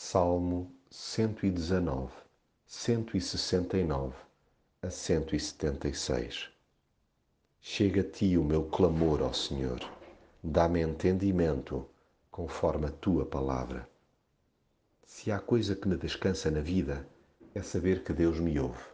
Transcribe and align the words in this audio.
Salmo 0.00 0.72
119, 0.92 2.12
169 2.64 4.14
a 4.80 4.90
176 4.90 6.48
Chega 7.60 8.02
a 8.02 8.04
ti 8.04 8.38
o 8.38 8.44
meu 8.44 8.66
clamor, 8.66 9.20
ó 9.22 9.32
Senhor, 9.32 9.80
dá-me 10.40 10.82
entendimento 10.82 11.84
conforme 12.30 12.86
a 12.86 12.92
tua 12.92 13.26
palavra. 13.26 13.88
Se 15.04 15.32
há 15.32 15.40
coisa 15.40 15.74
que 15.74 15.88
me 15.88 15.96
descansa 15.96 16.48
na 16.48 16.60
vida, 16.60 17.04
é 17.52 17.60
saber 17.60 18.04
que 18.04 18.12
Deus 18.12 18.38
me 18.38 18.56
ouve. 18.60 18.84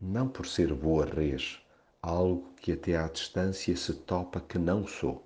Não 0.00 0.26
por 0.26 0.46
ser 0.46 0.72
boa 0.72 1.04
res, 1.04 1.60
algo 2.00 2.54
que 2.54 2.72
até 2.72 2.96
à 2.96 3.06
distância 3.06 3.76
se 3.76 3.92
topa 3.92 4.40
que 4.40 4.56
não 4.56 4.86
sou 4.86 5.25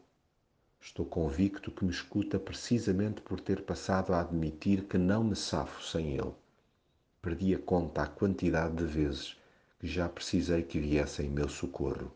Estou 0.83 1.05
convicto 1.05 1.71
que 1.71 1.85
me 1.85 1.91
escuta 1.91 2.39
precisamente 2.39 3.21
por 3.21 3.39
ter 3.39 3.63
passado 3.63 4.15
a 4.15 4.21
admitir 4.21 4.85
que 4.85 4.97
não 4.97 5.23
me 5.23 5.37
safo 5.37 5.83
sem 5.85 6.15
ele. 6.15 6.33
Perdi 7.21 7.55
a 7.55 7.59
conta 7.59 8.03
à 8.03 8.07
quantidade 8.07 8.77
de 8.77 8.87
vezes 8.87 9.37
que 9.79 9.87
já 9.87 10.09
precisei 10.09 10.63
que 10.63 10.81
viesse 10.81 11.23
em 11.23 11.29
meu 11.29 11.51
socorro. 11.51 12.11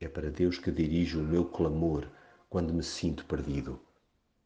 É 0.00 0.08
para 0.08 0.30
Deus 0.30 0.58
que 0.58 0.72
dirijo 0.72 1.20
o 1.20 1.24
meu 1.24 1.44
clamor 1.44 2.08
quando 2.48 2.72
me 2.72 2.82
sinto 2.82 3.26
perdido. 3.26 3.78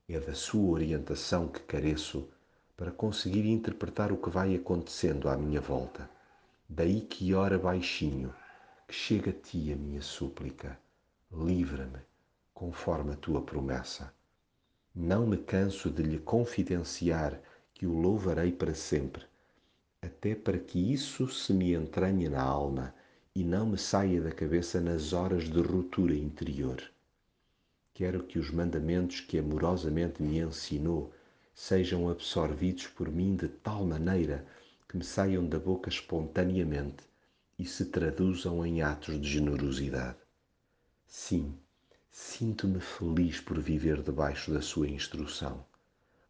É 0.09 0.19
da 0.19 0.35
sua 0.35 0.73
orientação 0.73 1.47
que 1.47 1.61
careço 1.61 2.29
para 2.77 2.91
conseguir 2.91 3.47
interpretar 3.47 4.11
o 4.11 4.17
que 4.17 4.31
vai 4.31 4.57
acontecendo 4.57 5.29
à 5.29 5.37
minha 5.37 5.61
volta. 5.61 6.11
Daí 6.69 7.03
que 7.03 7.33
ora 7.35 7.57
baixinho, 7.57 8.35
que 8.89 8.95
chega 8.95 9.31
a 9.31 9.35
ti 9.35 9.73
a 9.73 9.77
minha 9.77 10.03
súplica. 10.03 10.77
Livra-me 11.31 12.12
conforme 12.55 13.13
a 13.13 13.17
tua 13.17 13.43
promessa. 13.43 14.13
Não 14.95 15.27
me 15.27 15.37
canso 15.37 15.91
de 15.91 16.03
lhe 16.03 16.19
confidenciar 16.19 17.41
que 17.73 17.87
o 17.87 17.99
louvarei 17.99 18.53
para 18.53 18.75
sempre, 18.75 19.25
até 20.01 20.35
para 20.35 20.59
que 20.59 20.93
isso 20.93 21.29
se 21.29 21.53
me 21.53 21.75
entranhe 21.75 22.29
na 22.29 22.43
alma 22.43 22.95
e 23.35 23.43
não 23.43 23.67
me 23.67 23.79
saia 23.79 24.21
da 24.21 24.31
cabeça 24.31 24.81
nas 24.81 25.13
horas 25.13 25.45
de 25.49 25.61
ruptura 25.61 26.15
interior. 26.15 26.83
Quero 27.95 28.25
que 28.25 28.39
os 28.39 28.51
mandamentos 28.51 29.21
que 29.21 29.39
amorosamente 29.39 30.23
me 30.23 30.39
ensinou 30.39 31.13
sejam 31.55 32.09
absorvidos 32.09 32.87
por 32.87 33.11
mim 33.11 33.37
de 33.37 33.49
tal 33.49 33.85
maneira 33.85 34.47
que 34.89 34.97
me 34.97 35.05
saiam 35.05 35.47
da 35.47 35.59
boca 35.59 35.89
espontaneamente 35.89 37.05
e 37.59 37.65
se 37.65 37.87
traduzam 37.87 38.65
em 38.67 38.83
atos 38.83 39.21
de 39.21 39.29
generosidade. 39.29 40.19
Sim, 41.07 41.55
Sinto-me 42.15 42.79
feliz 42.79 43.41
por 43.41 43.59
viver 43.59 44.03
debaixo 44.03 44.53
da 44.53 44.61
sua 44.61 44.87
instrução. 44.87 45.65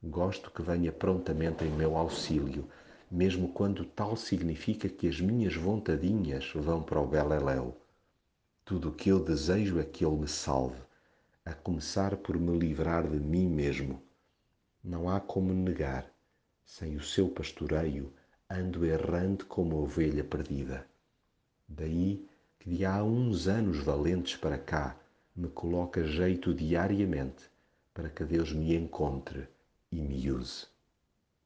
Gosto 0.01 0.49
que 0.49 0.63
venha 0.63 0.93
prontamente 0.93 1.65
em 1.65 1.71
meu 1.73 1.97
auxílio, 1.97 2.69
mesmo 3.11 3.49
quando 3.49 3.85
tal 3.85 4.17
significa 4.17 4.89
que 4.89 5.09
as 5.09 5.21
minhas 5.21 5.57
vontadinhas 5.57 6.53
vão 6.55 6.85
para 6.85 7.01
o 7.01 7.07
beleléu. 7.09 7.77
Tudo 8.65 8.91
o 8.91 8.95
que 8.95 9.09
eu 9.09 9.19
desejo 9.19 9.81
é 9.81 9.85
que 9.85 10.05
ele 10.05 10.19
me 10.19 10.29
salve, 10.29 10.81
a 11.45 11.53
começar 11.53 12.17
por 12.17 12.39
me 12.39 12.57
livrar 12.57 13.05
de 13.09 13.19
mim 13.19 13.49
mesmo. 13.49 14.01
Não 14.85 15.11
há 15.11 15.19
como 15.19 15.53
negar, 15.53 16.09
sem 16.65 16.95
o 16.95 17.03
seu 17.03 17.29
pastoreio, 17.29 18.15
ando 18.49 18.87
errante 18.87 19.45
como 19.47 19.83
ovelha 19.83 20.23
perdida. 20.23 20.87
Daí 21.67 22.25
que 22.61 22.71
de 22.71 22.85
há 22.85 23.03
uns 23.03 23.49
anos 23.49 23.79
valentes 23.79 24.37
para 24.37 24.57
cá, 24.57 24.97
me 25.35 25.49
coloca 25.49 26.05
jeito 26.05 26.53
diariamente 26.53 27.51
para 27.95 28.11
que 28.11 28.25
Deus 28.25 28.53
me 28.53 28.75
encontre 28.75 29.49
e 29.91 30.01
me 30.01 30.31
use. 30.31 30.72